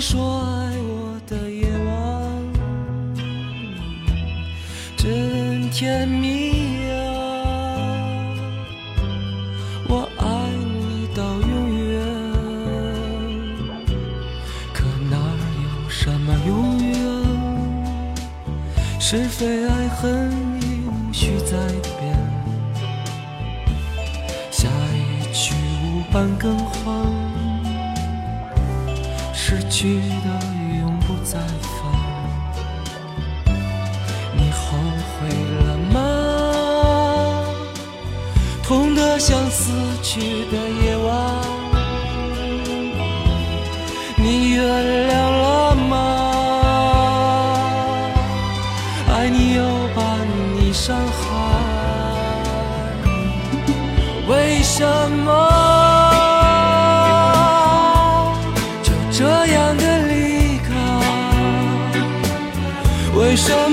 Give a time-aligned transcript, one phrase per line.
[0.00, 1.90] 说爱我的夜晚。
[4.96, 6.96] 真甜蜜啊！
[9.88, 10.24] 我爱
[10.88, 12.00] 你到永远，
[14.72, 15.16] 可哪
[15.64, 16.90] 有什么永远？
[18.98, 19.66] 是非
[29.80, 30.28] 去的
[30.78, 31.80] 永不再返。
[34.36, 34.76] 你后
[35.16, 35.26] 悔
[35.64, 35.98] 了吗？
[38.62, 39.72] 痛得像死
[40.02, 40.68] 去的
[63.30, 63.69] 为什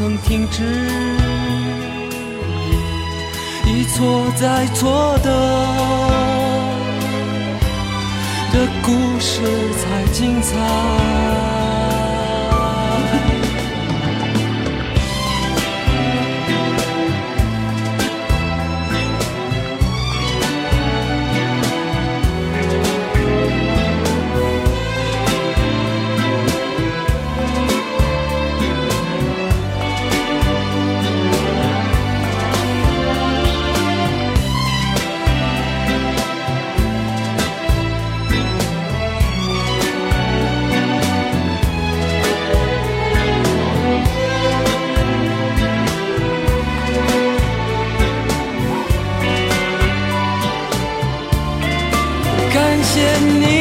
[0.00, 0.64] 曾停止，
[3.66, 5.30] 一错再错的
[8.50, 9.42] 的故事
[9.76, 11.59] 才精彩。
[52.92, 53.59] 谢你。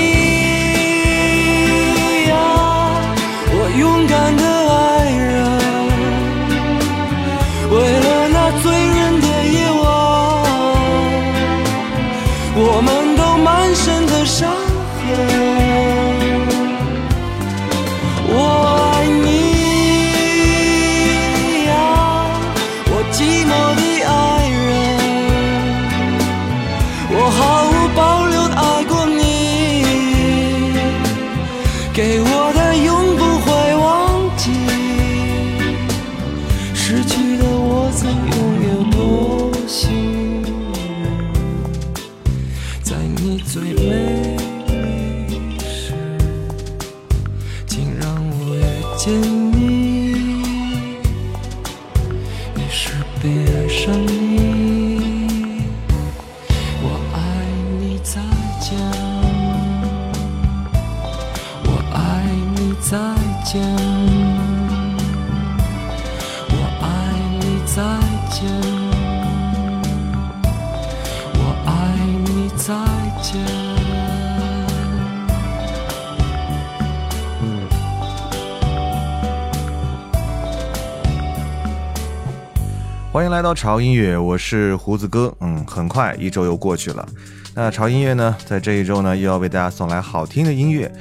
[83.39, 85.33] 来到潮音乐，我是胡子哥。
[85.39, 87.07] 嗯，很快一周又过去了。
[87.55, 90.91] 那潮音乐呢，在这一周呢，又要为大家送来好听的音乐。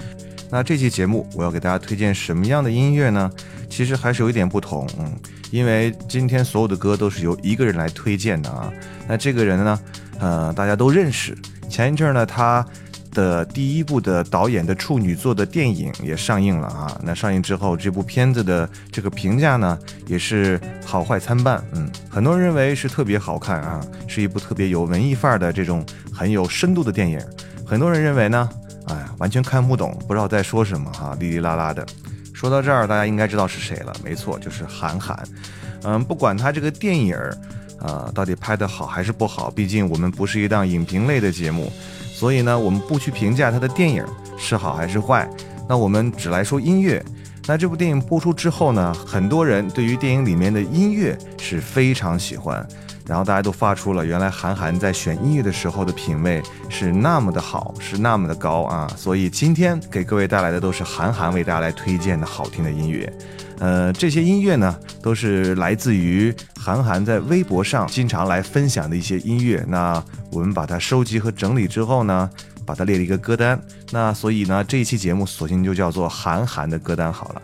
[0.48, 3.28] 那这期节目我要给大家推荐什么样的音乐呢？
[3.68, 4.88] 其实还是有一点不同。
[5.00, 5.18] 嗯，
[5.50, 8.72] 因为今天所有的歌都是由一个人来推荐的啊。
[9.08, 9.80] 那这个人呢，
[10.20, 11.36] 呃，大家都认识。
[11.68, 12.64] 前一阵呢，他。
[13.12, 17.00] 的第一部的导演的处女作的电影也上映了啊！
[17.02, 21.62] 那上映之后，这部片子的这个评价呢，也是好坏参半。
[21.72, 27.20] 嗯，很多人认为是特别好看啊，是一部特别有文艺范儿的这种很有深度的电影。
[27.66, 28.48] 很多人认为呢，
[28.86, 31.84] 哎，完全看不懂，不知道在说什么哈，哩哩啦啦的。
[32.32, 35.18] 说到这儿，大家应该知道是谁了，没错，就是韩寒。
[35.82, 37.36] 嗯，不管他这个电影儿
[37.80, 41.72] 啊到底拍得好还是不好，毕竟我们不是一档影评类的节目。
[42.18, 44.04] 所以呢，我们不去评价他的电影
[44.36, 45.30] 是好还是坏，
[45.68, 47.00] 那我们只来说音乐。
[47.46, 52.66] 那这部电影播出之后呢，很多人对于电影里面的音乐是非常喜欢，
[53.08, 58.86] 然后大家都发出了原来韩寒在选音乐的时候的品味是那么的好，是那么的高啊。
[58.96, 63.10] 所以今天给各位带来的都是韩寒为大家来推荐的好听的音乐。
[63.60, 69.64] 呃，这些音乐呢，都是来自于韩寒在微博上经常来分享的一些音乐。
[69.66, 70.00] 那
[70.30, 72.30] 我们把它收集和整理之后呢，
[72.64, 73.58] 把它列了一个歌单。
[73.90, 77.42] 那所以呢，这一期节目索性就叫做韩寒的歌单好了。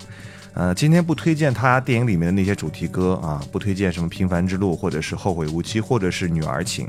[0.54, 6.86] 呃，今天不推荐他电影里面的那些主题歌啊，不推荐什么《平凡之路》或者是《后会无期》或者是《女儿情》，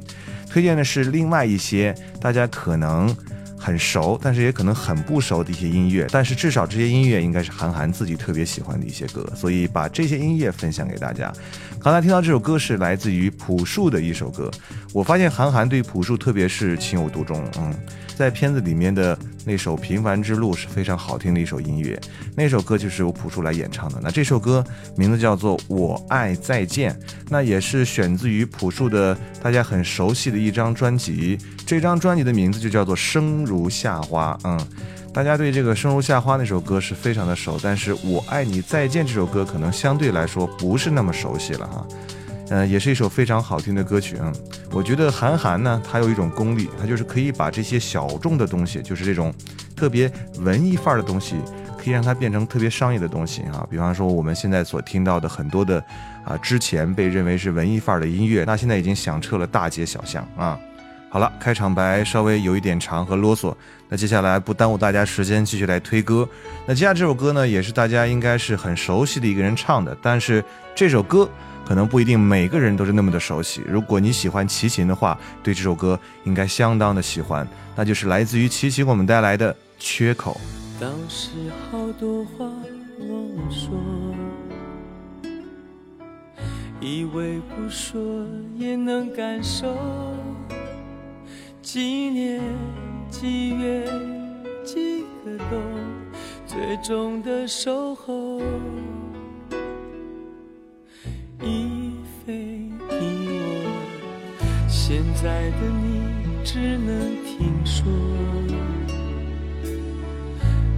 [0.49, 3.15] 推荐的是另外一些大家可能。
[3.57, 11.33] 很熟，但是也可能很不熟的一些音乐，但是至少这些音乐应该是韩寒自己特别喜欢的一些歌，所以把这些音乐分享给大家。
[11.81, 14.49] 刚才听到这首歌是来自于朴树的一首歌，
[14.91, 17.73] 我发现韩寒对朴树特别是情有独钟，嗯。
[18.15, 21.99] 在片子里面的那首《平凡之路》是非常好听的一首音乐，
[22.33, 23.99] 那首歌就是由朴树来演唱的。
[24.01, 24.63] 那这首歌
[24.95, 26.93] 名字叫做《我爱再见》，
[27.29, 31.37] 那也是选自于朴树的大家很熟悉的一张专辑。
[31.65, 34.31] 这张专辑的名字就叫做《生如夏花》。
[34.47, 34.57] 嗯，
[35.15, 41.87] 大家对这个《生如夏花》那首歌是非常的熟，但是我爱你再见这首歌可能相对来说不是那么熟悉了哈。
[42.49, 44.35] 嗯，也是一首非常好听的歌曲嗯。
[44.71, 49.33] 我觉得韩寒呢，他有一种功力，他就是可以把这些小众的东西，就是这种
[49.73, 51.37] 特别文艺范儿的东西，
[51.77, 53.65] 可以让它变成特别商业的东西啊。
[53.71, 55.81] 比方说我们现在所听到的很多的
[56.25, 60.59] 啊，之前被认为是文艺范儿的音乐，那现在已经响彻了大街小巷啊。
[61.15, 63.55] 好了，开场白稍微有一点长和啰嗦，
[63.87, 66.27] 那接下来不耽误大家时间，继续来推歌。
[66.65, 70.43] 那接下来这首歌呢，也是大家应该是很熟悉的一个人唱的，但是
[70.75, 71.29] 这首歌。
[71.65, 73.63] 可能不一定每个人都是那么的熟悉。
[73.65, 77.47] 如果你喜欢齐秦的话，对这首歌应该相当的喜欢。
[77.77, 80.37] 那就是来自于齐秦我们带来的《缺口》。
[80.81, 81.29] 当时
[81.71, 82.45] 好多话
[82.99, 83.71] 忘了说，
[86.81, 88.01] 以为不说
[88.57, 89.75] 也能感受。
[91.65, 92.39] 几年
[93.09, 93.83] 几月
[94.63, 95.59] 几个冬，
[96.45, 98.39] 最终的守候。
[101.41, 103.43] 已非你我，
[104.67, 106.03] 现在的你
[106.43, 107.83] 只能听说，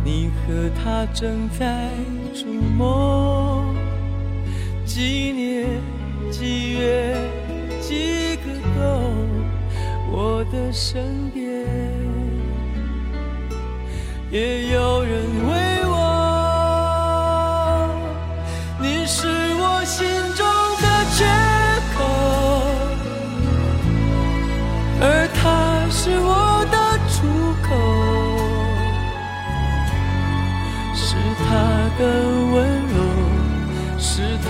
[0.06, 1.90] 你和他正在
[2.34, 2.46] 筑
[2.78, 3.76] 梦，
[4.86, 5.68] 几年
[6.32, 7.14] 几月
[7.82, 9.28] 几个冬，
[10.12, 11.44] 我的身边
[14.32, 15.12] 也有人
[15.48, 15.52] 为
[15.86, 15.96] 我，
[18.80, 20.46] 你是我心中
[20.82, 20.86] 的
[21.16, 21.26] 缺
[21.96, 21.98] 口，
[25.02, 25.04] 而
[25.36, 25.66] 他。
[25.90, 26.30] 是我
[26.70, 26.76] 的
[27.10, 27.16] 出
[27.66, 27.70] 口，
[30.94, 31.06] 是
[31.40, 31.48] 他
[31.98, 32.02] 的
[32.54, 32.56] 温
[32.94, 32.96] 柔，
[33.98, 34.12] 是
[34.44, 34.46] 他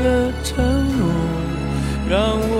[0.00, 0.04] 的
[0.44, 0.52] 承
[0.96, 1.02] 诺，
[2.08, 2.53] 让我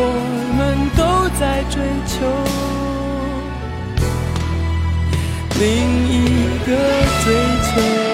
[0.00, 0.02] 我
[0.56, 1.00] 们都
[1.40, 1.76] 在追
[2.06, 2.16] 求
[5.58, 5.66] 另
[6.08, 6.68] 一个
[7.24, 7.26] 追
[7.62, 8.07] 求。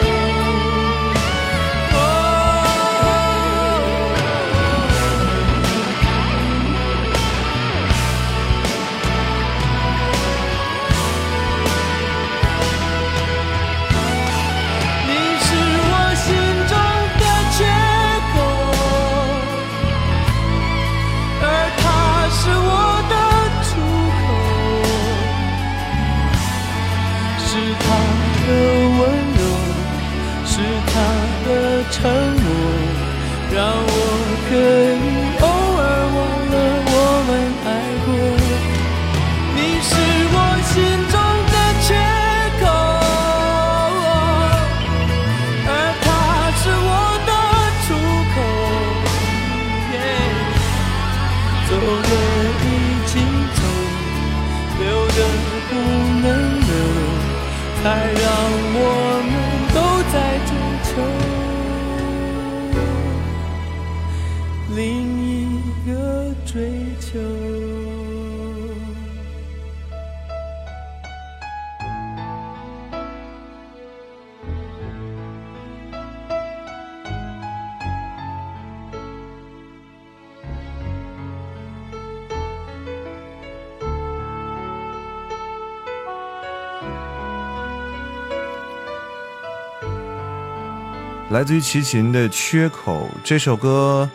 [91.35, 94.09] 来自于齐秦的《缺口》这首歌，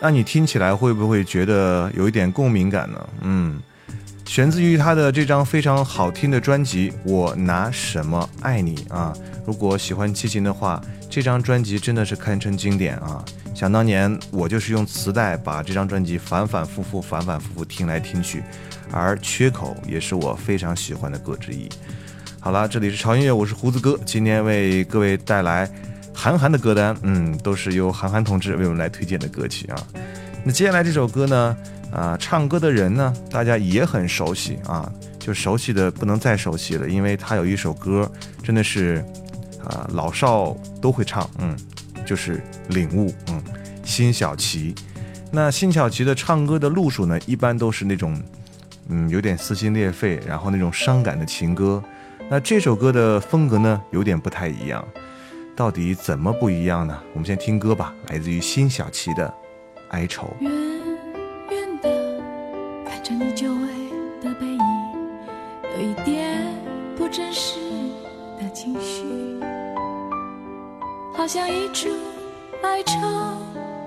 [0.00, 3.08] 那你听起来会不会觉得有一点共鸣感呢？
[3.20, 3.62] 嗯，
[4.24, 9.14] 选自于他的这张非常好听的专辑《我拿什么爱你》啊。
[9.46, 13.24] 如果喜欢齐秦的话，这张专辑真的是堪称经典啊！
[13.54, 18.42] 想当年我就是用磁带把这张专辑反反复复、反反复复听来听去，
[18.90, 21.68] 而《缺口》也是我非常喜欢的歌之一。
[22.40, 25.70] 好了，这里是潮音乐，我是胡子哥，今天为各位带来
[26.20, 29.78] 韩寒的歌单，嗯，都是由韩寒同志为我们来推荐的歌曲啊。
[30.42, 31.56] 那接下来这首歌呢，
[31.92, 38.10] 啊，唱歌的人呢，大家也很熟悉啊，就熟悉的不能再熟悉了，因为他有一首歌
[38.42, 39.04] 真的是
[39.64, 41.56] 啊，老少都会唱，嗯，
[42.04, 42.38] 就是
[42.70, 43.40] 《领悟》，嗯，
[43.84, 44.74] 辛晓琪。
[45.30, 48.20] 那辛晓琪的唱歌的路数呢，一般都是那种，
[48.88, 51.80] 嗯，有点撕心裂肺，然后那种伤感的情歌。
[52.28, 54.84] 那这首歌的风格呢，有点不太一样，
[55.58, 56.96] 到底怎么不一样呢？
[57.14, 59.26] 我们先听歌吧，来自于辛晓琪的
[59.88, 60.32] 《哀愁》。
[60.40, 60.52] 远
[61.50, 62.22] 远的
[62.86, 63.66] 看着你久违
[64.22, 64.60] 的背影，
[65.76, 66.46] 有一点
[66.96, 67.58] 不真实
[68.40, 69.04] 的情绪，
[71.12, 71.88] 好像一出
[72.62, 72.96] 哀愁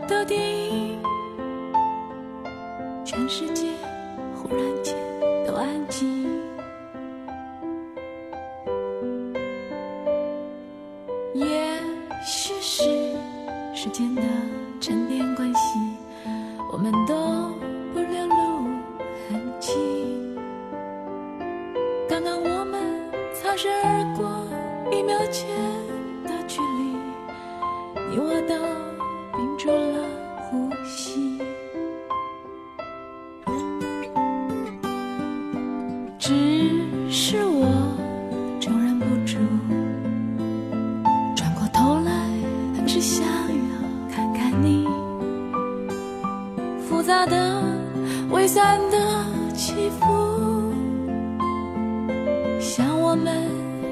[0.10, 0.61] 的电影，
[48.30, 48.98] 微散的
[49.54, 50.74] 起伏，
[52.60, 53.48] 像我们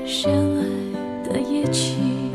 [0.05, 2.28] 深爱的夜曲。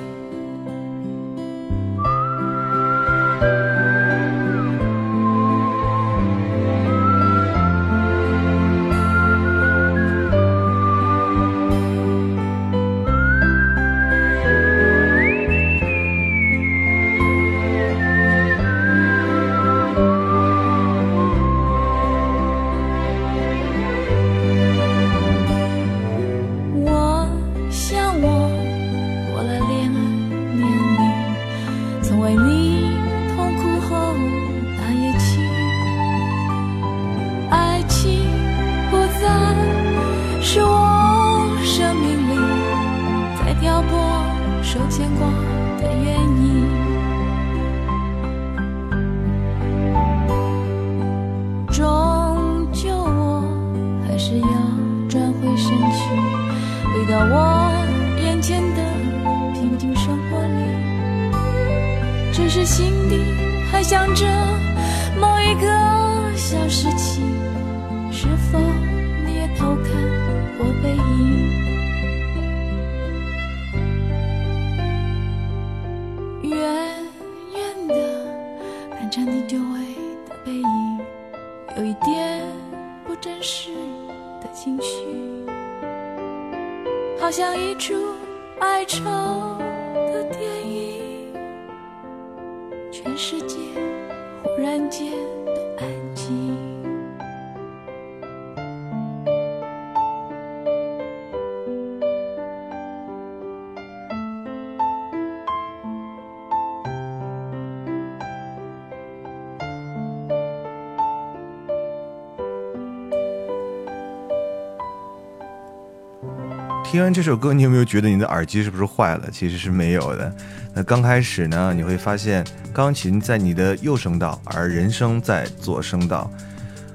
[116.94, 119.28] 听完这首歌，你有没有觉得你的耳机是不是坏了？
[119.28, 120.32] 其实是没有的。
[120.72, 126.30] 那刚开始呢，你会发现钢琴在你的右声道，而人声在左声道。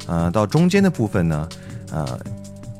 [0.08, 1.50] 呃，到中间的部分呢，
[1.92, 2.18] 呃，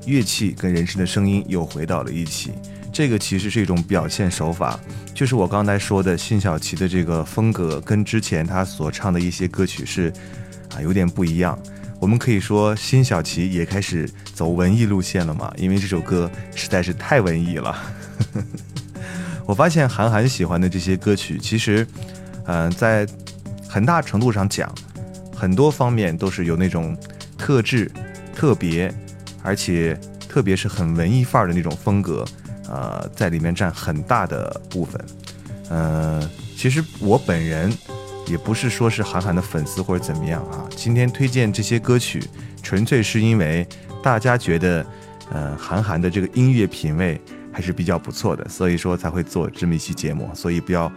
[0.06, 2.54] 乐器跟人声的声音又回到了一起。
[2.94, 4.80] 这个其实是一种表现手法，
[5.14, 10.10] 就是我刚才说的辛晓琪的这个风格，跟之前她所唱的一些歌曲是
[10.74, 11.60] 啊有点不一样。
[12.00, 17.76] 我们可以说辛晓琪也开始走文艺路线了嘛，因为这首歌实在是太文艺了。
[19.46, 21.86] 我发现韩寒喜欢的这些歌曲，其实，
[22.46, 23.06] 嗯、在
[23.68, 24.74] 很大程度上讲，
[25.36, 26.96] 很多方面都是有那种
[27.38, 27.92] 特质、
[28.34, 28.94] 特别，
[29.44, 32.24] 而且特别是很文艺范儿的那种风格，
[32.70, 35.04] 呃，在里面占很大的部分。
[35.70, 37.72] 呃，其实我本人
[38.30, 40.68] 也不是说是韩寒的粉丝或者怎么样啊。
[40.76, 42.24] 今天推荐这些歌曲，
[42.62, 43.68] 纯粹是因为
[44.04, 44.86] 大家觉得，
[45.32, 47.20] 呃，韩寒的这个音乐品味
[47.52, 50.30] 还是比较不错的，所以说才会做这么一期节目。
[50.34, 50.92] 所以不要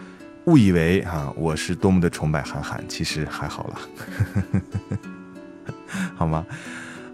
[0.44, 3.78] 误以为啊，我是多么的崇拜韩寒，其实还好啦，
[6.14, 6.44] 好吗？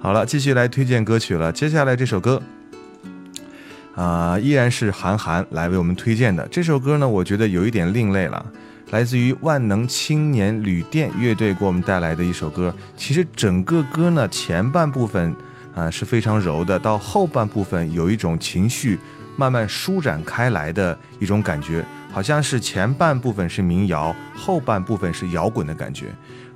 [0.01, 1.53] 好了，继续来推荐歌曲了。
[1.53, 2.43] 接下来这首歌。
[3.95, 8.47] 啊、依然是韩寒来为我们推荐的这首歌呢，我觉得有一点另类了，
[8.91, 12.75] 来自于万能青年旅店乐队给我们带来的一首歌。
[12.97, 15.35] 其实整个歌呢，前半部分
[15.75, 18.99] 啊、是非常柔的，到后半部分有一种情绪
[19.37, 26.07] 慢慢舒展开来的一种感觉，好像是前半部分是民谣，后半部分是摇滚的感觉。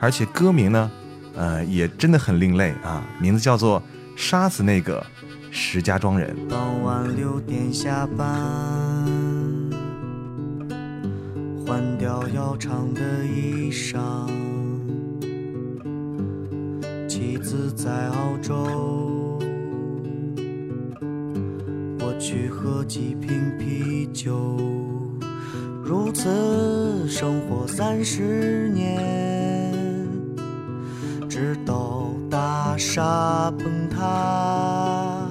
[0.01, 0.91] 而且歌名呢，
[1.37, 3.81] 呃，也真的很另类啊，名字叫做
[4.17, 5.07] 《杀死那个
[5.53, 6.35] 石家庄人》。
[6.49, 9.02] 傍晚六点下班，
[11.73, 13.99] 换掉要长的衣裳。
[17.09, 19.39] 妻子在澳洲，
[21.99, 24.59] 我去喝几瓶啤酒。
[25.83, 29.73] 如此生活三十年，
[31.27, 35.27] 直到大厦崩塌。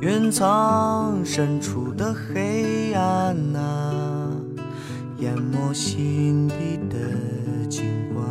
[0.00, 3.87] 云层深处的黑暗啊，
[5.68, 8.26] 淹没心底的景观。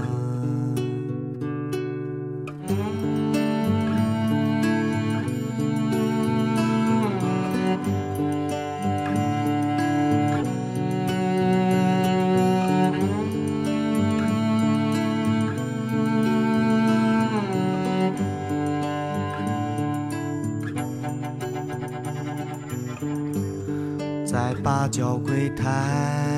[24.26, 26.37] 在八角柜台，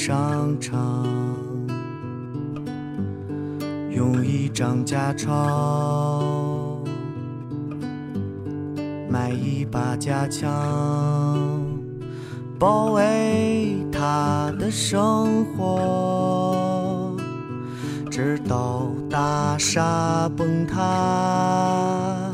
[0.00, 1.04] 商场，
[3.90, 6.84] 用一张假钞
[9.10, 10.48] 买一把假枪，
[12.60, 17.16] 保卫他的生活，
[18.08, 22.30] 直到大厦崩塌。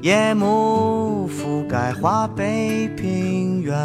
[0.00, 3.76] 夜幕覆盖华北平原，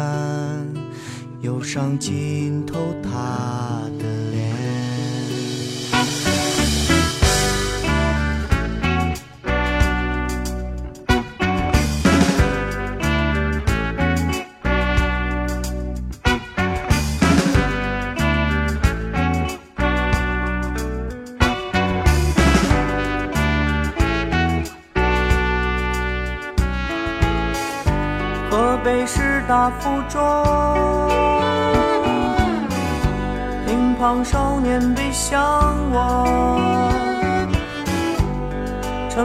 [1.46, 3.85] 忧伤尽头他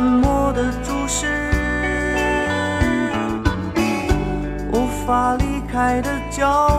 [0.02, 1.28] 沉默的注视，
[4.74, 6.71] 无法离开的教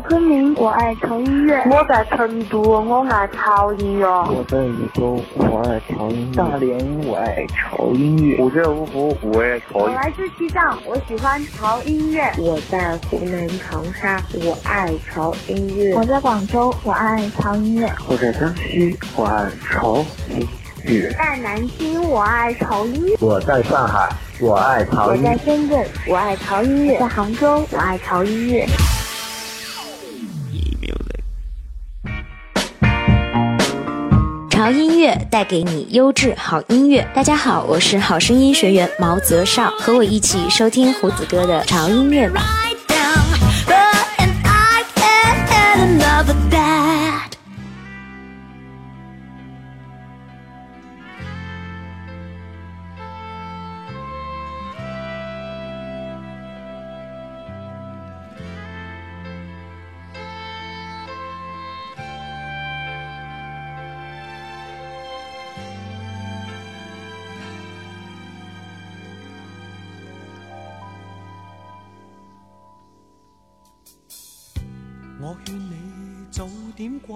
[0.00, 9.88] 昆明，我爱潮音乐；我在成都，我爱潮音乐；我在禹州，我爱潮音乐；大连，我爱潮音乐；我在芜湖，我爱潮音乐。
[9.88, 19.96] 我来自西藏，我喜欢潮音乐；我在湖南长沙，我爱潮音乐；我在广州，我爱潮音乐；我在江西，我爱潮
[20.28, 20.46] 音
[20.84, 24.08] 乐；在南京，我爱潮音乐；我在上海，
[24.40, 25.28] 我爱潮我音乐。
[25.30, 25.38] 在。
[25.44, 28.66] 深圳，我爱潮音乐；在杭州，我爱潮音乐。
[34.58, 37.06] 潮音乐带给你优质好音乐。
[37.14, 42.42] 大家好，我是好声音学员毛泽少，和我一起收听胡子哥的潮音乐吧。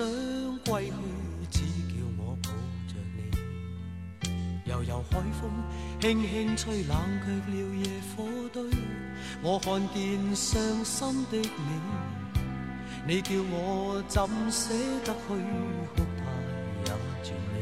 [0.00, 0.06] 想
[0.64, 0.92] 归去，
[1.50, 2.48] 只叫我抱
[2.88, 3.18] 着你。
[4.64, 5.50] 悠悠海风
[6.00, 7.84] 轻轻吹，冷却了夜
[8.16, 8.62] 火堆。
[9.42, 11.70] 我看见伤心的你，
[13.06, 14.72] 你叫我怎舍
[15.04, 15.34] 得去
[15.94, 16.24] 哭太
[16.86, 16.88] 也
[17.22, 17.54] 绝美。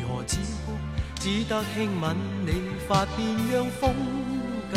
[0.00, 0.78] 如何止哭？
[1.16, 2.48] 只得轻吻你
[2.86, 3.82] 发边，让風
[4.72, 4.76] 繼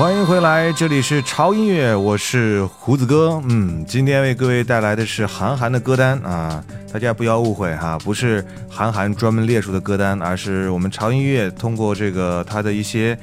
[0.00, 3.38] 欢迎回来，这里是潮音乐，我是胡子哥。
[3.50, 13.14] 嗯，今天为各位带来的是韩寒的歌单啊，大家不要误会哈，不是韩寒专门列出的歌单，而是我们潮音乐通过这个他的一些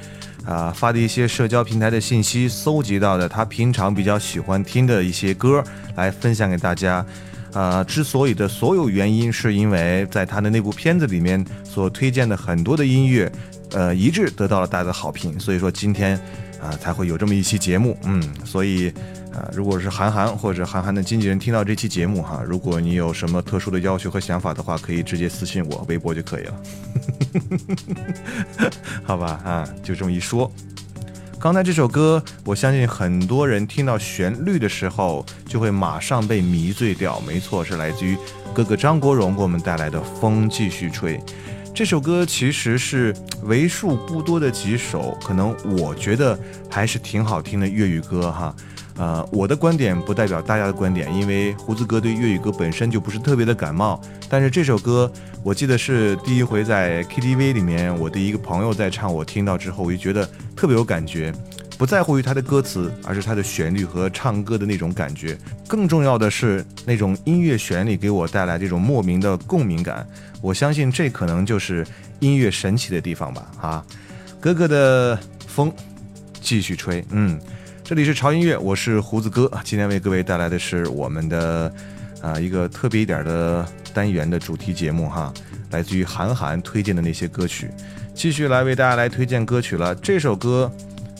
[0.45, 5.63] 啊发的一些社交平台的信息搜集到的，他平常比较喜欢听的一些歌
[5.95, 7.03] 来分享给大家。
[7.57, 13.31] 啊，之所以的所有原因，是因为在他的那部片子里面所推荐的很多的音乐，
[13.71, 16.19] 呃，一致得到了大家的好评，所以说今天。
[16.59, 18.89] 啊，才会有这么一期节目，嗯，所以，
[19.31, 26.63] 啊，如果是韩寒或者韩寒的经纪人听到这期节目哈，如果你有什么特殊的要求和想法的话，可以直接私信我微博就可以了，
[29.05, 30.51] 好吧，啊，就这么一说。
[31.39, 38.17] 刚才这首歌，我相信很多人听到旋律的时候就会马上被迷醉掉，没错，是来自于
[38.55, 41.15] 哥哥张国荣给我们带来的《风继续吹》。
[41.75, 46.37] 这首歌其实是为数不多的几首，可能我觉得
[46.71, 48.53] 还是挺好听的粤语歌哈。
[48.97, 54.01] 呃，我的观点不代表大家的观点，因为胡子哥对粤语歌本身就不是特别的感冒。
[54.27, 55.11] 但是这首歌，
[55.43, 61.31] 我记得是第一回在 KTV 里面，我的一个朋友在唱，我听到之后我就觉得特别有感觉。
[61.77, 65.37] 不在乎于他的歌词，而是他的旋律和唱歌的那种感觉。
[65.67, 70.03] 更重要的是那种音乐旋律给我带来这种莫名的共鸣感。
[70.41, 71.85] 我相信这可能就是
[72.19, 73.51] 音乐神奇的地方吧。
[73.61, 73.85] 啊，
[74.39, 75.71] 哥哥的风
[76.41, 77.05] 继续吹。
[77.11, 77.39] 嗯，
[77.87, 79.49] 这里是潮音乐，我是胡子哥。
[79.63, 81.73] 今天为各位带来的是我们的
[82.21, 85.33] 啊一个特别一点的单元的主题节目哈，
[85.71, 87.71] 来自于韩寒推荐的那些歌曲，
[88.13, 89.95] 继续来为大家来推荐歌曲了。
[89.95, 90.69] 这首歌。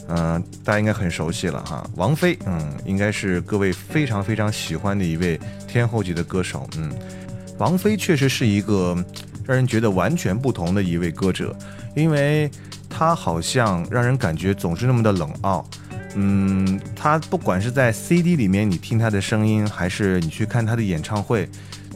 [0.08, 6.92] 嗯，大家应该很熟悉了哈，王菲，嗯，应该是各位非常非常喜欢的一位天后级的歌手，嗯，
[7.56, 8.94] 王菲确实是一个
[9.46, 11.56] 让人觉得完全不同的一位歌者，
[11.94, 12.50] 因为
[12.90, 15.66] 她好像让人感觉总是那么的冷傲，
[16.14, 21.48] 嗯，他不管是在 CD 里面你听他的声音，还是你去看他的演唱会，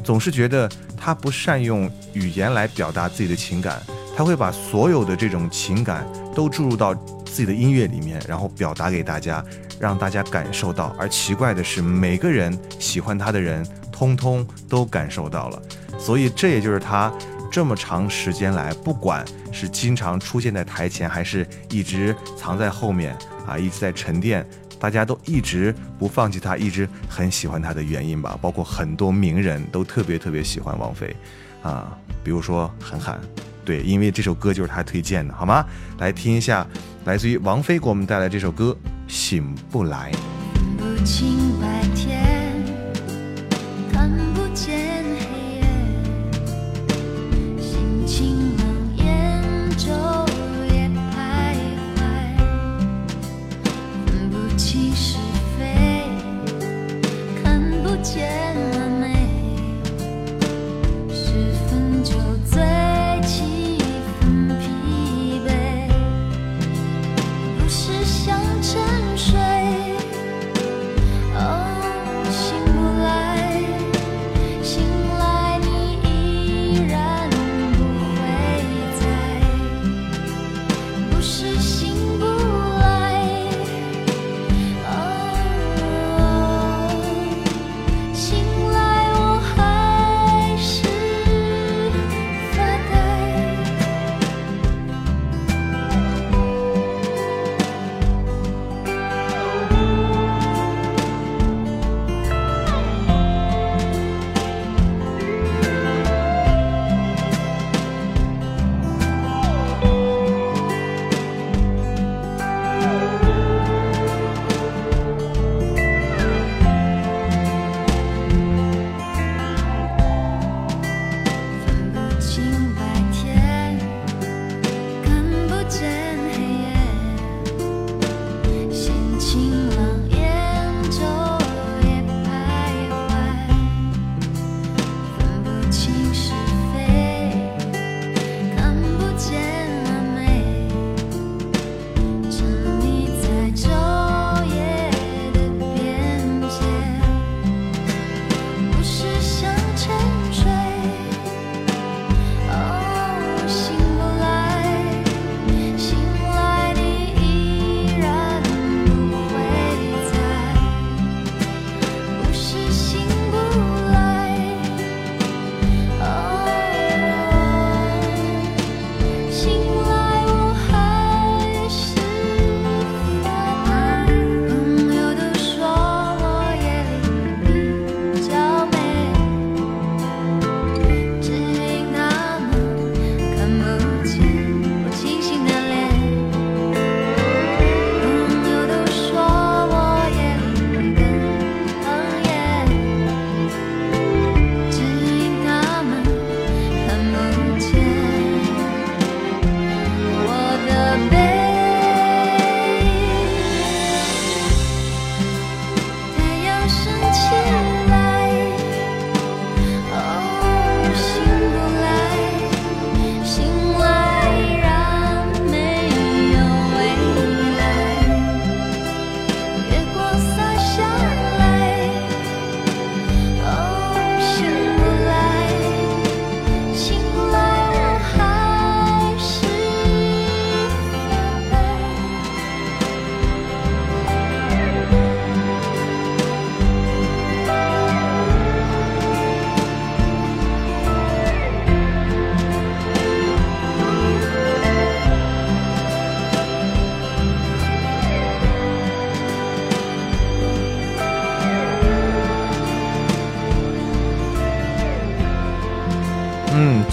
[0.04, 3.82] 总是觉得他不善用语言来表达自己的情感，
[4.16, 6.94] 他会把所有的这种情感都注入到。
[7.24, 9.42] 自己的音乐里面，然后表达给大家，
[9.80, 10.94] 让大家感受到。
[10.98, 15.62] 而奇怪的是，每个人喜欢他的人，通通都感受到了。
[15.98, 17.10] 所以这也就是他
[17.50, 24.46] 这么长时间来，不管是经常出现在台前，还是一直藏在后面啊，一直在沉淀，
[24.78, 28.38] 大家都一直不放弃他，一直很喜欢他的原因吧。
[28.40, 31.14] 包括很多名人都特别特别喜欢王菲，
[31.62, 33.20] 啊，比如说韩寒。
[33.64, 35.64] 对，因为这首歌就是他推荐的，好吗？
[35.98, 36.66] 来听一下，
[37.04, 38.76] 来自于王菲给我们带来这首歌
[39.06, 40.10] 《醒不来》。
[40.76, 42.21] 不清白天，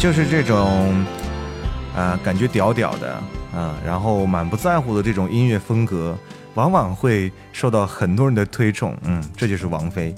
[0.09, 1.05] 就是这种，
[1.95, 3.13] 啊、感觉屌屌的
[3.53, 6.17] 啊、然后满不在乎的这种音乐风格，
[6.55, 8.97] 往往会受到很多人的推崇。
[9.03, 10.15] 嗯，这就是王菲。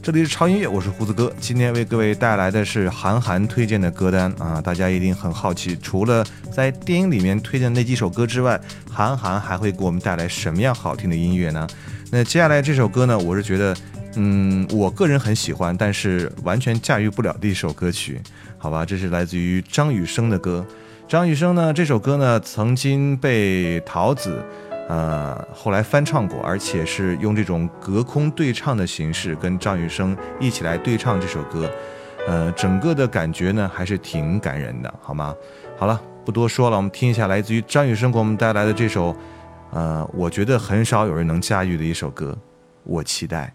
[0.00, 11.66] 这里是超音乐，我是胡子哥，今天为各位带来的是韩寒推荐的歌单啊，大家一定很好奇，除了在电影里面推荐那几首歌之外，韩寒还会给我们带来什么样好听的音乐呢？
[12.12, 13.74] 那接下来这首歌呢，我是觉得，
[14.16, 18.20] 嗯，我个人很喜欢，但是完全驾驭不了的一首歌曲，
[18.58, 20.64] 好吧，这是来自于张雨生的歌。
[21.08, 24.42] 张雨生呢，这首歌呢曾经被桃子。
[24.88, 31.70] 呃，后来翻唱过，而且是用这种隔空对唱的形式，跟张雨生一起来对唱这首歌，
[32.26, 35.34] 呃，整个的感觉呢还是挺感人的，好吗？
[35.78, 39.16] 好了，不多说了，我们听一下来自于张雨生给我们带来的这首，
[39.70, 42.36] 呃，我觉得很少有人能驾驭的一首歌，
[42.82, 43.54] 我期待。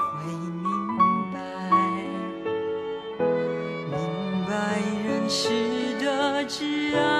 [5.33, 5.47] 是
[5.97, 7.10] 的挚爱，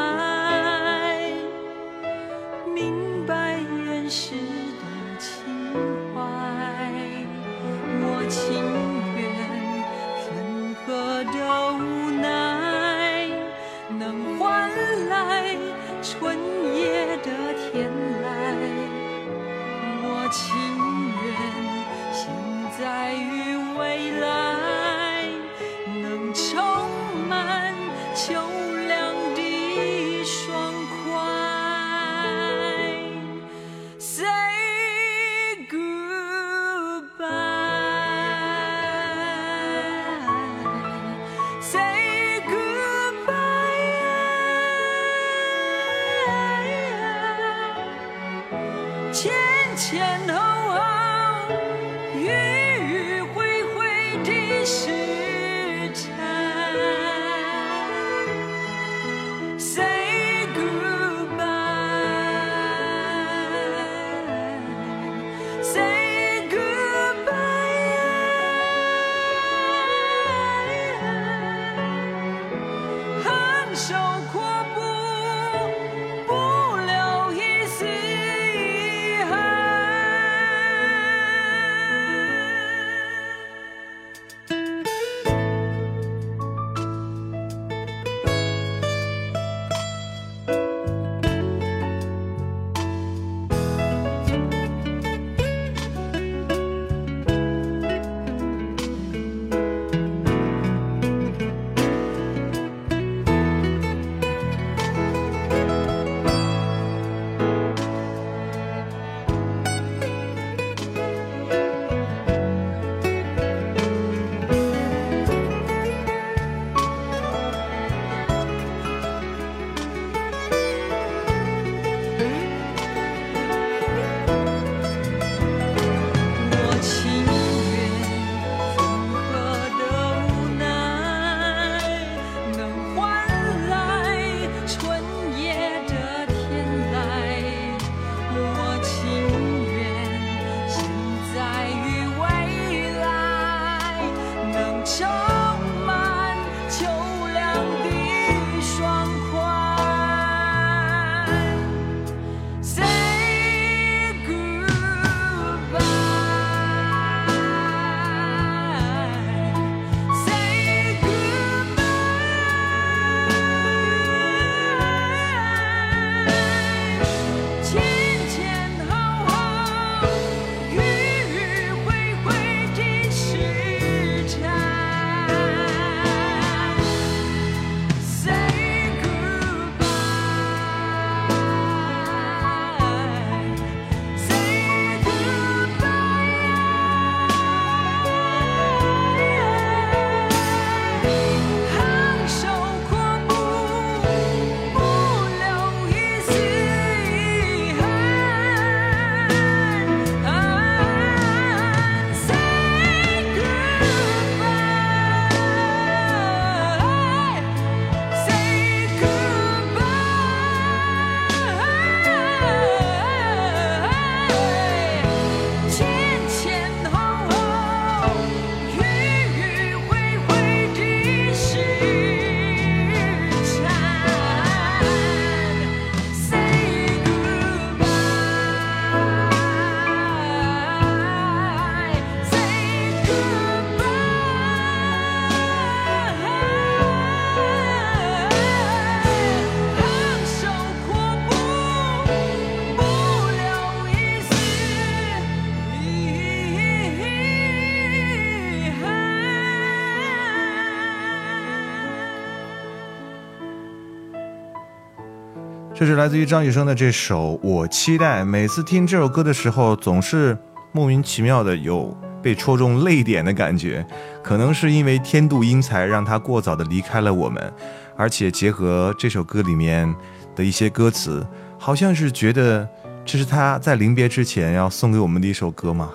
[255.92, 258.22] 是来自于张雨生的这首《我期待》。
[258.26, 260.38] 每次听这首歌的时候，总是
[260.72, 263.86] 莫名其妙的有被戳中泪点的感觉。
[264.24, 267.54] 可能是因为天妒英才，让他过早的离开了我们，
[267.98, 269.94] 而且结合这首歌里面
[270.34, 271.28] 的一些歌词，
[271.60, 272.66] 好像是觉得
[273.04, 275.92] 这是他在临别之前要送给我们的一首歌吗？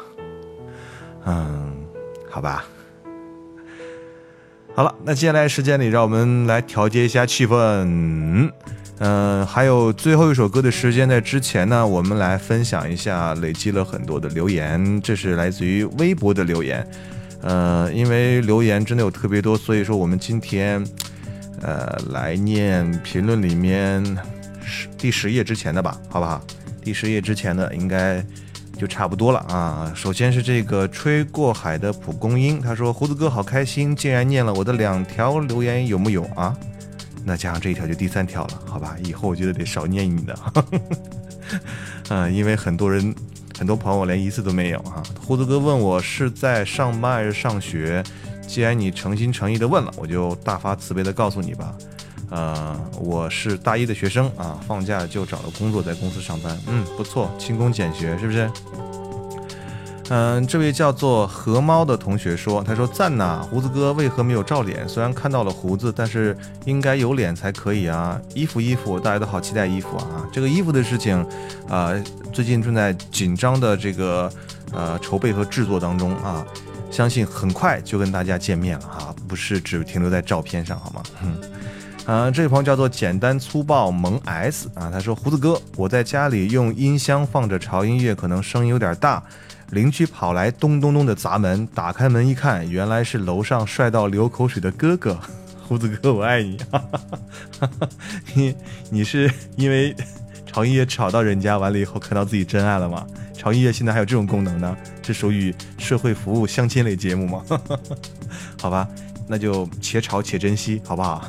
[1.24, 1.74] 嗯，
[2.28, 2.66] 好吧。
[4.74, 8.52] 好了，那接下来时间里，让我们来调节一下气氛。
[8.98, 16.86] 嗯，还有最后一首歌的时间，在之前呢，我们来分享一下累积了很多的留言，这是来自于微博的留言。
[17.42, 20.82] 呃，因为留言真的有特别多，所以说我们今天，
[21.60, 24.02] 呃，来念评论里面
[24.64, 26.42] 十第十页之前的吧，好不好？
[26.82, 28.24] 第十页之前的应该
[28.78, 29.92] 就差不多了啊。
[29.94, 36.56] 首先是这个吹过海的蒲公英，他说胡子哥好开心，竟然念了我的两条留言，有木有啊？
[37.28, 38.96] 那加上这一条就第三条了，好吧？
[39.02, 40.38] 以后我觉得得少念你的，
[42.08, 43.12] 嗯，因为很多人、
[43.58, 45.02] 很多朋友连一次都没有哈。
[45.20, 48.00] 胡子哥问我是在上班还是上学，
[48.46, 51.74] 既然你诚心诚意的问了，我就大发慈悲的告诉你吧。
[52.30, 58.48] 呃，我是大一的学生啊，放假就找了工作，在公司上班，嗯，不错，勤工俭学，是不是？
[60.08, 64.88] 嗯，这位叫做河猫的同学说：“他说赞呐，胡子哥为何没有照脸？
[64.88, 68.20] 虽然看到了胡子，但是应该有脸才可以啊！
[68.32, 70.22] 衣服衣服，大家都好期待衣服啊！
[70.30, 71.26] 这个衣服的事情，
[71.68, 71.90] 啊，
[72.32, 74.30] 最近正在紧张的这个
[74.72, 76.46] 呃筹备和制作当中啊，
[76.88, 81.02] 相信很快就跟大家见面了哈，不是只停留在照片上好吗？
[81.24, 81.36] 嗯，
[82.06, 89.20] 啊，这位朋友叫做简单粗暴萌 S 啊，他说胡子哥，我在家里用音箱放着潮音乐，可能声音有点大。”
[89.70, 91.66] 邻居跑来，咚咚咚的砸门。
[91.74, 95.18] 打开门一看，原来是楼上帅到流口水的哥哥，
[95.66, 96.56] 胡子哥，我爱你。
[96.70, 97.00] 哈哈
[97.58, 97.88] 哈
[98.34, 98.54] 你
[98.90, 99.94] 你是因为
[100.46, 103.04] 潮音乐吵到人家，完了以后看到自己真爱了吗？
[103.34, 104.76] 潮音乐现在还有这种功能呢？
[105.02, 107.42] 这属于社会服务相亲类节目吗？
[108.60, 108.88] 好吧，
[109.26, 111.28] 那就且吵且珍惜，好不好？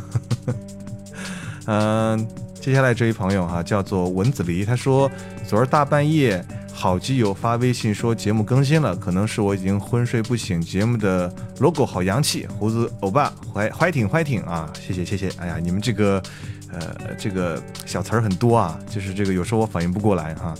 [1.65, 2.27] 嗯，
[2.61, 5.09] 接下来这位朋友哈，叫做文子梨，他说
[5.45, 6.45] 昨儿大半夜。
[6.77, 10.61] 好基友发微信说节目更新了，可能是我已经昏睡不醒。
[10.61, 14.71] 节目的 logo 好洋气，胡子欧巴怀怀挺怀挺啊！
[14.79, 15.27] 谢谢谢谢。
[15.39, 16.21] 哎呀，你们这个
[16.71, 20.53] 呃这个小词儿很多啊，就是这个有时候我反应不过来哈。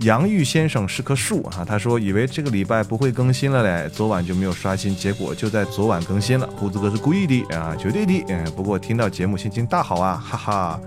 [0.00, 6.46] 杨玉先生是棵树啊，他说以为这个礼拜不会更新了嘞，昨晚就没有刷新，结果就在昨晚更新了。
[6.58, 8.22] 胡子哥是故意的啊，绝对的。
[8.28, 10.80] 嗯，不过听到节目心情大好啊，哈哈。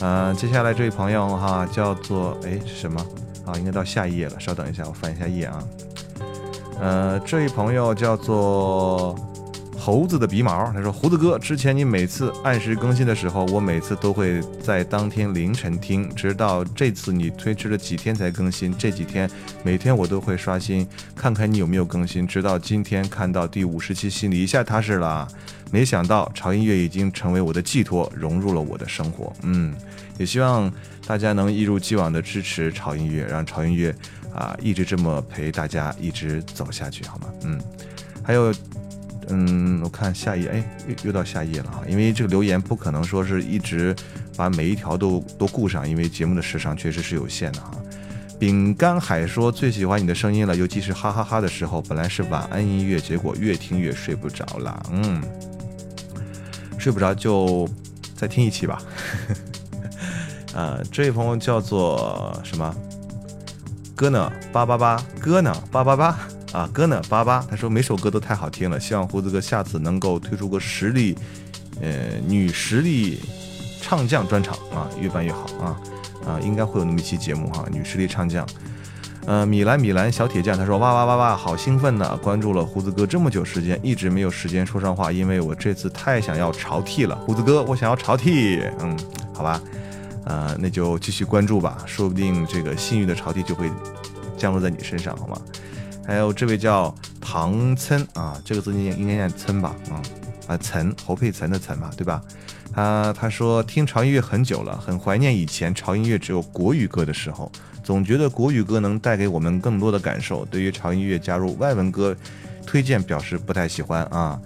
[0.00, 3.04] 嗯，接下来这位朋友哈叫做哎什么？
[3.50, 5.64] 啊，应该到下一页了，稍等一下，我翻一下页啊。
[6.80, 9.14] 呃，这位朋友叫做
[9.80, 19.28] 猴子的鼻毛，他说：“胡子哥，之前你每次按时更新的时候，我每次都会在当天凌晨听，直到这次你推迟了几天才更新，这几天
[19.62, 25.26] 每天我都会刷新，看看你有没有更新，直到今天看到第五十期，心里一下踏实了。
[25.72, 29.32] 没想到潮音乐已经成为我的寄托，融入了我的生活。
[29.42, 29.74] 嗯，
[30.18, 30.70] 也希望。”
[31.06, 33.92] 大家能一如既往的支持潮音乐，让潮音乐
[34.32, 37.26] 啊一直这么陪大家一直走下去，好吗？
[37.42, 37.60] 嗯，
[38.22, 38.54] 还有，
[39.30, 43.94] 嗯，我看下一页，哎，又又到下一页了哈，因为这个留言不可能说是一直
[44.36, 47.70] 把每一条都都顾上，因为节目的时长确实是有限的哈。
[48.38, 55.22] 饼干海说最喜欢你的声音了，尤其是哈哈哈的时候，本来是晚安音乐，结果越听越睡不着了，嗯，
[56.78, 57.68] 睡不着就
[58.16, 58.82] 再听一期吧。
[60.54, 62.74] 呃，这位朋友叫做什么？
[63.94, 64.32] 哥呢？
[64.50, 65.54] 八八八，哥呢？
[65.70, 66.18] 八八八
[66.52, 67.00] 啊，哥呢？
[67.08, 67.44] 八八。
[67.48, 71.16] 他说每首歌都太好听了，希望胡子哥下次能够推出个实力，
[71.80, 73.20] 呃，女实力
[73.80, 75.76] 唱将专场啊，越办越好啊
[76.26, 78.46] 啊，应该会有那么一期节目哈，女实力唱将。
[79.26, 82.18] 呃，米兰米兰小铁匠他说哇哇哇哇，好兴奋呢！
[82.22, 87.14] 关注了胡子哥这么久时间，一直没有时间说上话，因为我这次太想要潮 T 了。
[87.26, 88.98] 胡子哥，我想要潮 T，嗯，
[89.34, 89.60] 好吧。
[90.24, 93.70] 呃，那就继续关注吧，说不定这个幸运的朝替就会
[94.36, 95.40] 降落在你身上，好吗？
[96.10, 99.76] 还有这位叫唐岑啊，这个字念应该念岑吧？
[99.88, 100.02] 啊
[100.48, 102.20] 啊，岑侯佩岑的岑嘛，对吧？
[102.74, 107.48] 他他说听潮音乐很久了，很怀念以前潮音乐只有国语歌的时候，
[107.84, 110.44] 总觉得国语歌能带给我们更多的感受。
[110.46, 112.16] 对于潮音乐加入外文歌，
[112.66, 114.36] 推荐表示不太喜欢啊。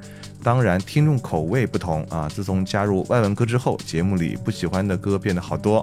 [0.43, 2.29] 当然，听众口味不同啊。
[2.29, 5.83] 自从加入外文歌之后，节目里不喜欢的歌变得好多。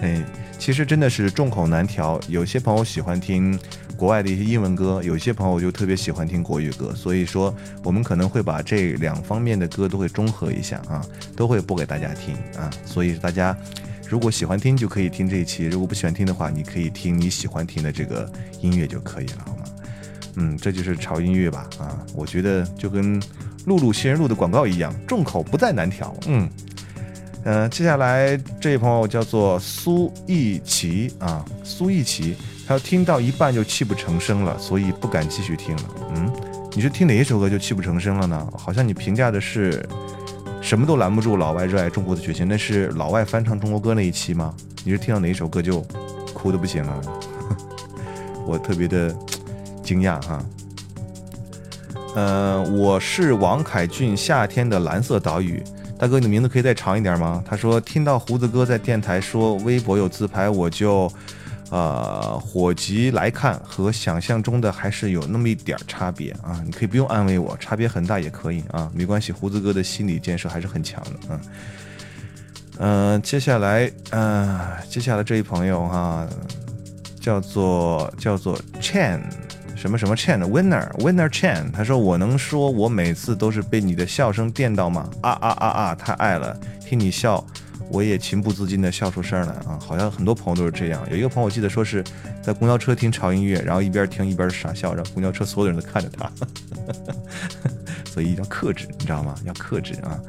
[0.00, 0.24] 哎，
[0.56, 2.20] 其实真的是众口难调。
[2.28, 3.58] 有些朋友喜欢听
[4.02, 6.92] 国外的一些英文歌，有些朋友就特别喜欢听国语歌。
[6.92, 12.68] 所以说，我们可能会把这两方面的歌都会中和一下啊，都会播给大家听啊。
[12.84, 13.56] 所以大家。
[14.08, 18.28] 如果喜欢听就可以听这一期，如果不喜欢听的话，你可以听你喜欢听的这个
[18.60, 19.64] 音乐就可以了，好吗？
[20.34, 21.70] 嗯，这就是潮音乐吧？
[21.78, 23.22] 啊，我觉得就跟
[23.66, 26.12] 露露新人露的广告一样，众口不再难调。
[26.26, 26.50] 嗯，
[27.44, 32.36] 呃，接下来这位朋友叫做苏艺奇啊，苏艺奇，
[32.66, 35.82] 他听到一半就泣不成声了，所以不敢继续听了。
[36.14, 36.32] 嗯，
[36.72, 38.48] 你是听哪一首歌就泣不成声了呢？
[38.56, 39.86] 好像你评价的是
[40.60, 44.54] 什么都拦不住老外热爱中国的决心，那是老外翻唱中国歌那一期吗？
[44.84, 45.84] 你是听到哪一首歌就
[46.32, 47.02] 哭的不行了？
[48.46, 49.14] 我特别的。
[49.82, 50.44] 惊讶哈，
[52.14, 55.60] 呃，我是王凯俊，夏天的蓝色岛屿，
[55.98, 57.42] 大哥，你的名字可以再长一点吗？
[57.44, 61.12] 他说听到胡子哥在电台说微博有自拍，我就，
[61.72, 71.40] 呃，火急来看，和想象中的还是有那么一点差别啊，你可以不用安慰我，差别很大也可以啊，没关系，胡子哥的心理建设还是很强的，嗯，
[72.78, 76.28] 嗯，接下来，嗯，接下来这位朋友哈，
[77.18, 79.22] 叫做叫做 Chan。
[79.74, 85.10] 什么什么 Chan Winner Winner Chan，他说我能说我每次都是被你的笑声电到吗？
[85.22, 85.94] 啊啊啊啊！
[85.94, 86.54] 太爱了，
[86.86, 87.44] 听你笑，
[87.90, 89.78] 我也情不自禁的笑出声来啊！
[89.80, 91.02] 好像很多朋友都是这样。
[91.10, 92.02] 有一个朋友记得说是
[92.42, 96.30] 在公交车听潮音乐，然后一边听一边傻笑，然后公交车所有的人都看着他，
[98.10, 99.34] 所以要克制，你知道吗？
[99.44, 100.20] 要克制啊！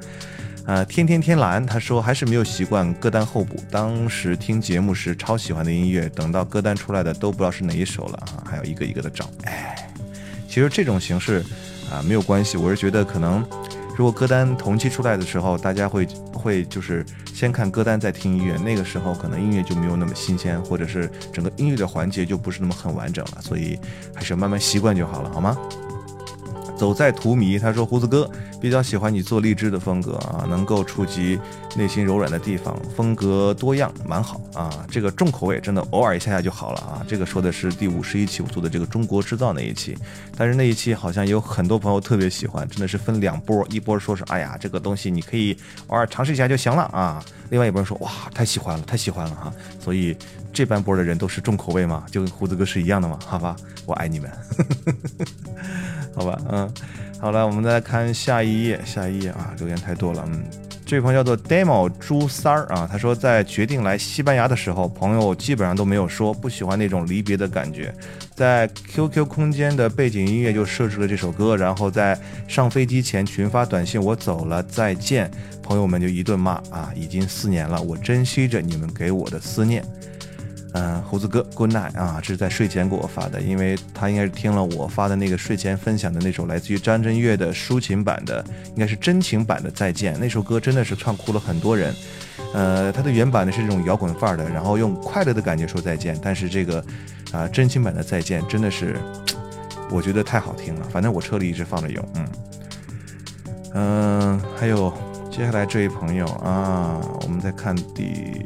[0.66, 3.62] 呃，天天天蓝，他说还是没有习惯歌单候补。
[3.70, 9.30] 当时听节目时超喜欢的音乐，等到歌单出来的都不知道是哪一首了啊，还要一个一个的找。
[9.44, 9.90] 哎，
[10.48, 11.44] 其实这种形式
[11.92, 13.46] 啊没有关系，我是觉得可能
[13.96, 23.80] 如果歌单同期出来的时候，大家会会就是先看歌单再听音乐，那个时候可能音乐就没有那么新鲜，或者是整个音乐的环节就不是那么很完整了，所以
[24.14, 25.58] 还是慢慢习惯就好了，好吗？
[26.76, 31.40] 走在荼蘼，他说胡子哥比较喜欢你做励志的风格啊，能够触及
[31.76, 34.86] 内心柔软的地方，风格多样，蛮好啊。
[34.90, 37.06] 这个重口味真的偶尔一下下就好了啊。
[37.08, 39.98] 这个说的是第五十一期我做的这个中国制造那一期，
[40.36, 45.56] 但是那一期好像有很多朋友特别喜欢，真的是分两波，一波说是哎呀这个东西你可以
[45.88, 50.16] 偶尔尝试一下就行了啊，另外一波说哇太喜欢了太喜欢了哈，所以
[50.52, 53.56] 这半波的人都是重口味嘛，就跟胡子哥是一样的嘛，好吧，
[53.86, 54.30] 我爱你们。
[56.16, 56.72] 好吧，嗯，
[57.20, 60.44] 好了，我们再看下一页，下一页啊，留言太多了，嗯，
[60.86, 67.94] 这位朋友叫做 demo 朱三儿啊，他说在决定来西班牙的时候，朋友基本上都没有说不喜欢那种离别的感觉，
[68.36, 79.84] 在 QQ 空间的背景音乐就设置了这首歌，然后在上飞机前群发短信，我走了，再见，朋友们就一顿骂啊，已经四年了，我珍惜着你们给我的思念。
[80.74, 91.94] 嗯，胡子哥，Good night 啊，这是在睡前给我发的，因为他应该是听了我发的那个睡前分享的那首来自于张震岳的抒情版的，应该是真情版的《再见》那首歌，真的是唱哭了很多人。
[92.56, 96.84] 呃，它的原版呢是这种摇滚范儿的，然后用快乐的感觉说再见，但是这个
[97.32, 98.96] 啊真情版的《再见》真的是，
[99.92, 102.28] 我觉得太好听了，反正我车里一直放着有，嗯
[103.76, 104.92] 嗯，还有
[105.30, 108.44] 接下来这位朋友啊，我们再看第。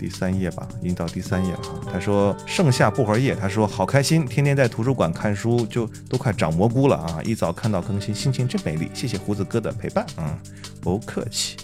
[0.00, 1.78] 第三页吧，已经到第三页了哈。
[1.92, 7.20] 他说盛夏薄荷叶，他说好开心，天天在图书馆看书，就都快长蘑菇了啊！
[7.22, 8.90] 一早看到更新，心情真美丽。
[8.94, 10.38] 谢谢胡子哥的陪伴，嗯，
[10.80, 11.58] 不客气。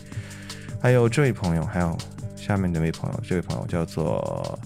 [0.79, 1.97] 还有这位朋友，还有
[2.37, 4.59] 下面这位朋友，这位朋友叫做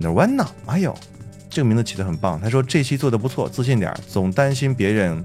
[0.00, 0.94] Nirvana，哎呦，
[1.50, 2.40] 这个名字起得很棒。
[2.40, 5.22] 他说这期做的不错，自信点，总担心别人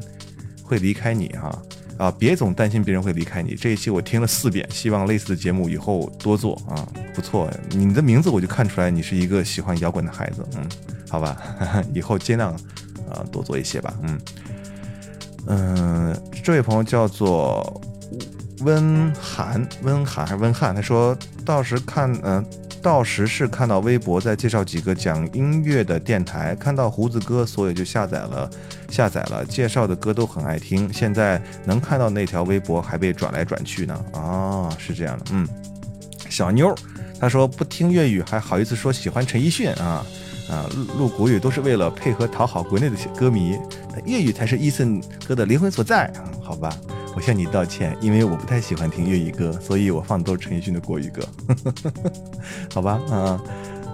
[0.61, 1.47] 会离开你哈。
[1.47, 1.61] 啊，
[1.97, 3.55] 啊别总担心别人会离开你。
[3.55, 7.49] 这一期我听了四遍，希望类似的节目以后多做啊，不错。
[7.69, 10.67] 你的名字我就看出来你是一个喜欢摇滚的孩子，嗯，
[11.09, 11.37] 好吧，
[11.93, 12.53] 以后尽量
[13.09, 14.19] 啊多做一些吧，嗯
[15.47, 16.21] 嗯。
[16.43, 17.81] 这位朋友叫做
[18.59, 20.75] 温寒，温寒还是温汉？
[20.75, 22.45] 他说到时看，嗯。
[22.84, 28.49] 到时是看到微博在介绍几个讲音乐的电台，看到胡子哥，所以就下载了，
[28.89, 30.91] 下载了，介绍的歌都很爱听。
[30.91, 35.47] 现在能看到那条微博还被转来转去呢，啊，是这样的，嗯，
[36.29, 36.75] 小妞，
[37.17, 40.05] 他说不听粤语还好意思说喜欢陈奕迅啊
[40.49, 43.57] 啊，录国语都是为了配合讨好国内的歌迷，
[44.05, 46.11] 粤语才是伊森哥的灵魂所在，
[46.41, 46.69] 好吧。
[47.16, 51.22] 我向你道歉，因为我不太喜欢听粤语歌，所以我放的都是陈奕迅的国语歌，
[52.74, 52.99] 好吧？
[53.09, 53.39] 啊，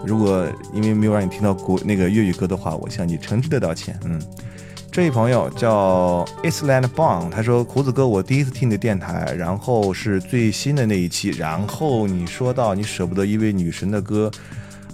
[0.06, 4.00] 如果因为没有让你听到国那个粤语歌的话，我向你诚挚的道歉。
[4.06, 4.22] 嗯，
[4.90, 14.32] 这位朋友叫 Island Bong，他说：“胡子哥，我第一次听你的电台，然后是最新的那一期，然后你说到你舍不得一位女神的歌，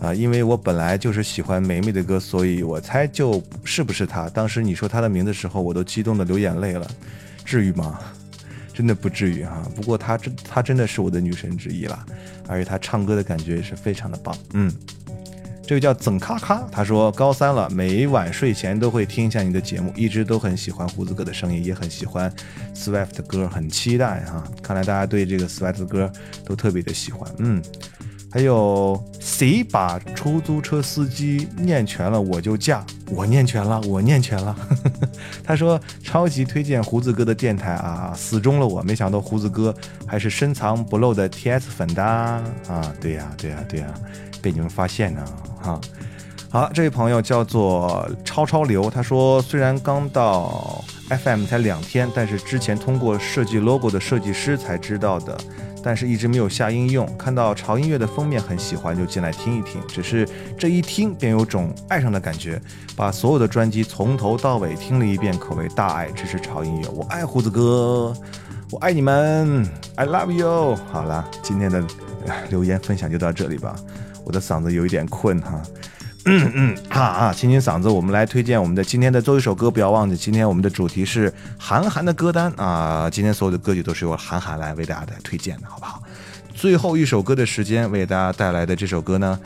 [0.01, 4.27] 啊，因为我本来就是喜欢梅梅的歌，所以我猜就是不是她。
[4.29, 6.87] 当时你说她的名字的时候，我都激动的流眼泪了。”
[7.45, 7.99] 至于吗？
[8.73, 9.61] 真的不至于哈。
[9.73, 12.05] 不过她真她真的是我的女神之一啦，
[12.47, 14.35] 而且她唱歌的感觉也是非常的棒。
[14.53, 14.69] 嗯，
[15.65, 22.29] 这位叫曾咔咔，他说高三了，每晚睡前都会听一下你的节目，一直都很喜欢胡子哥的声音，也很喜欢
[22.75, 24.43] Swift 的歌，很期待哈。
[24.61, 26.11] 看来大家对这个 Swift 的歌
[26.43, 27.31] 都特别的喜欢。
[27.37, 27.61] 嗯。
[28.35, 32.85] 还有谁把出租车司机念全了我就嫁？
[33.09, 34.53] 我念全了，我念全了。
[35.41, 38.81] 他说超级推荐胡子哥的电台啊，死忠了我。
[38.81, 39.73] 没想到胡子哥
[40.05, 42.43] 还是深藏不露的 TS 粉的啊！
[42.99, 43.87] 对呀，对呀，对呀，
[44.41, 45.25] 被你们发现呢
[45.61, 45.79] 哈。
[46.49, 55.37] 好，这位朋友叫做超超流，他说虽然刚到 FM 才两天，但是之前通过设计 logo 的设计师才知道的。
[55.85, 59.79] 但是一直没有下应用，看到潮音乐的封面很喜欢，就进来听一听。
[59.87, 60.27] 只是
[60.57, 62.59] 这一听便有种爱上的感觉，
[62.95, 66.09] 把所有的专辑从头到尾听了一遍，可谓大爱。
[66.09, 68.11] 支持潮音乐，我爱胡子哥，
[68.71, 69.63] 我爱你们
[69.93, 70.75] ，I love you。
[70.91, 71.83] 好了，今天的
[72.49, 73.75] 留言分享就到这里吧，
[74.23, 75.61] 我的嗓子有一点困哈。
[76.25, 79.69] 嗯嗯啊啊，清清嗓子，我们来推荐我们的今天的最后一首歌。
[79.69, 83.07] 不要忘记，今天我们的主题是韩寒的歌单啊。
[83.09, 86.01] 今天所有的歌曲都是由韩寒来为大家来推荐的，好不好？
[86.53, 89.39] 最后一首歌的时间，为大家带来的这首歌呢，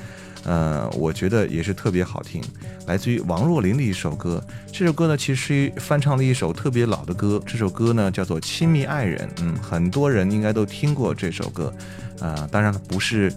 [0.45, 2.41] 呃，我觉得也是特别好听，
[2.87, 4.41] 来自于王若琳的一首歌。
[4.71, 7.41] 这首歌呢，其实翻唱了一首特别老的歌。
[7.45, 9.27] 这首歌呢，叫做《亲密爱人》。
[9.41, 11.73] 嗯，很多人应该都听过这首歌，
[12.21, 13.33] 啊，当然，不是。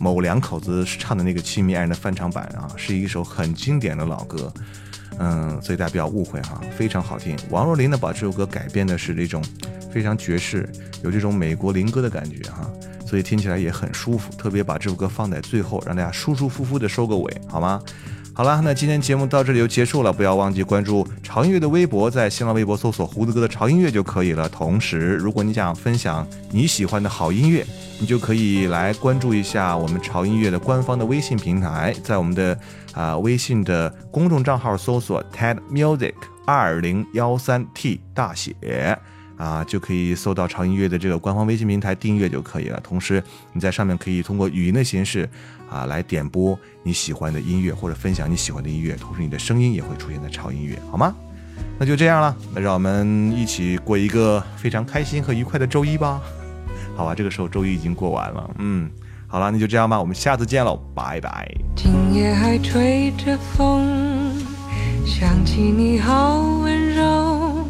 [0.00, 4.50] 某两口子唱的那个《亲密爱人》的翻唱版啊，是一首很经典的老歌，
[5.18, 7.36] 嗯，所以大家不要误会哈，非常好听。
[7.50, 9.44] 王若琳呢，把这首歌改编的是那种
[9.92, 10.66] 非常爵士，
[11.02, 12.66] 有这种美国灵歌的感觉哈，
[13.06, 14.32] 所以听起来也很舒服。
[14.32, 17.82] 特别把这首歌放在最后，让大家舒舒服服的收个尾，好吗？
[18.40, 20.10] 好了，那今天节目到这里就结束了。
[20.10, 24.48] 不要忘记关注潮音乐的微博，在新浪微博搜索“胡子哥的潮音乐”就可以了。
[24.48, 27.62] 同时，如果你想分享你喜欢的好音乐，
[28.00, 32.58] 你就可以来关注一下我们潮音乐的官方的微信平台，在我们的
[32.94, 36.14] 啊微信的公众账号搜索 “TED Music
[36.46, 38.98] 二零幺三 T 大写”，
[39.36, 42.80] 啊就可以搜到潮音乐的这个官方微信平台订阅就可以了。
[42.82, 43.22] 同时，
[43.52, 45.28] 你在上面可以通过语音的形式。
[45.70, 51.14] 啊，来点播你喜欢的音乐，或者分享你喜欢的音乐，同时你的声音也会出现在潮音乐，好吗？
[51.78, 56.20] 那就这样了，那让我们一起过一个非常开心和愉快的周一吧。
[56.96, 58.90] 好吧，这个时候周一已经过完了，嗯，
[59.26, 61.50] 好了，那就这样吧，我们下次见喽，拜拜。
[61.76, 64.34] 今夜还吹着风，
[65.06, 67.64] 想起你好温柔，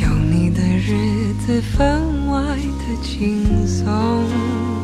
[0.00, 4.83] 有你的日子分外的轻松。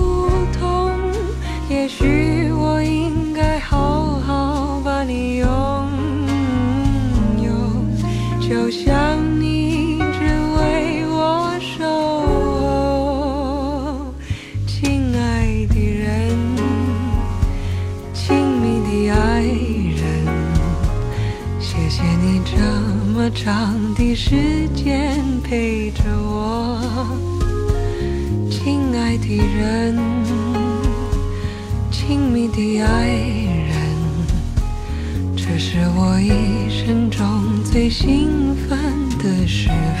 [8.51, 10.25] 就像你只
[10.57, 11.87] 为我守
[12.67, 14.13] 候，
[14.67, 16.35] 亲爱的人，
[18.13, 20.03] 亲密的爱人，
[21.61, 22.57] 谢谢你这
[23.13, 26.77] 么长的时间陪着我，
[28.49, 29.97] 亲爱的人。
[31.89, 33.71] 亲密的爱人，
[35.37, 38.40] 这是我一生中最兴
[39.61, 40.00] 是。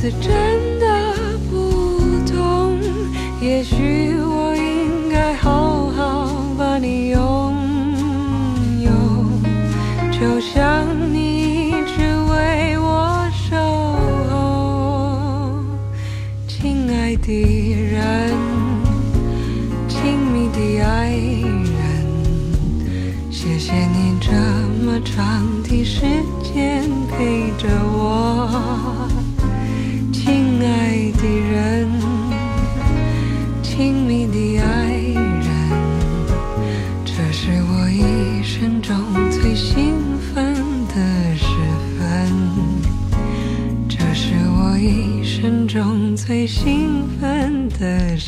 [0.00, 0.86] 次真的
[1.50, 1.98] 不
[2.32, 2.78] 懂，
[3.42, 4.14] 也许
[46.46, 48.27] 中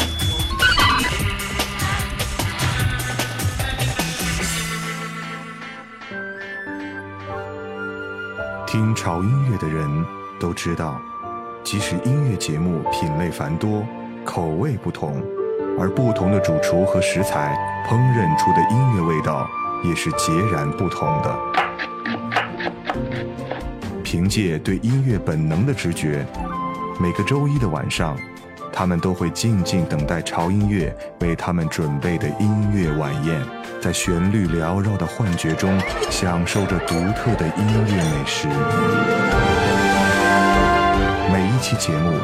[8.71, 9.85] 听潮音乐的人
[10.39, 10.97] 都知道，
[11.61, 13.85] 即使音乐节目品类繁多，
[14.23, 15.21] 口味不同，
[15.77, 17.53] 而不同的主厨和食材
[17.85, 19.45] 烹饪出的音乐味道
[19.83, 21.37] 也是截然不同的。
[24.05, 26.25] 凭借对音乐本能的直觉，
[26.97, 28.15] 每个周一的晚上，
[28.73, 33.41] 他们都会静静等待潮音乐为他们准备的音乐晚宴，
[33.81, 38.47] 在旋律缭绕的幻觉中，享受着独特的音乐美食。
[41.31, 42.17] 每一期节目，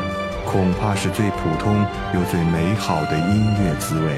[0.45, 4.16] 恐怕是最普通又最美好的音乐滋味。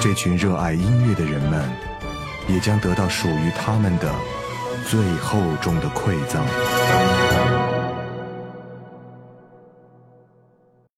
[0.00, 1.62] 这群热爱音乐的人们，
[2.48, 4.08] 也将得到属于他们的
[4.88, 7.25] 最厚重的馈赠。